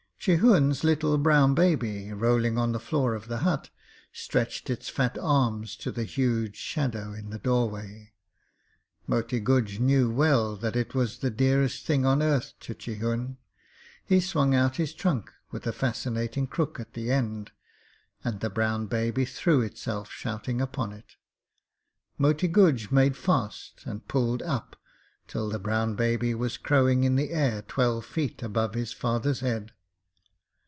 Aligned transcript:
Chihun's 0.23 0.83
little 0.83 1.17
brown 1.17 1.55
baby, 1.55 2.13
rolling 2.13 2.55
on 2.55 2.73
the 2.73 2.79
floor 2.79 3.15
of 3.15 3.27
the 3.27 3.39
hut, 3.39 3.71
stretched 4.13 4.69
its 4.69 4.87
fat 4.87 5.17
arms 5.19 5.75
to 5.77 5.91
the 5.91 6.03
huge 6.03 6.55
shadow 6.55 7.11
in 7.11 7.31
the 7.31 7.39
doorway. 7.39 8.13
Moti 9.07 9.39
Guj 9.41 9.79
knew 9.79 10.11
well 10.11 10.55
that 10.57 10.75
it 10.75 10.93
was 10.93 11.17
the 11.17 11.31
dearest 11.31 11.87
thing 11.87 12.05
on 12.05 12.21
earth 12.21 12.53
to 12.59 12.75
Chihun. 12.75 13.37
He 14.05 14.19
swung 14.19 14.53
out 14.53 14.75
his 14.75 14.93
trunk 14.93 15.31
with 15.49 15.65
a 15.65 15.73
fascinating 15.73 16.45
crook 16.45 16.79
at 16.79 16.93
the 16.93 17.09
end, 17.09 17.49
and 18.23 18.41
the 18.41 18.51
brown 18.51 18.85
baby 18.85 19.25
threw 19.25 19.61
itself 19.61 20.11
shouting 20.11 20.61
upon 20.61 20.91
it. 20.93 21.15
Moti 22.19 22.47
Guj 22.47 22.91
made 22.91 23.17
fast 23.17 23.81
and 23.87 24.07
pulled 24.07 24.43
up 24.43 24.75
till 25.27 25.49
the 25.49 25.57
brown 25.57 25.95
baby 25.95 26.35
was 26.35 26.57
crowing 26.59 27.05
in 27.05 27.15
the 27.15 27.31
air 27.31 27.63
twelve 27.63 28.05
feet 28.05 28.43
above 28.43 28.75
his 28.75 28.93
father's 28.93 29.39
head. 29.39 29.71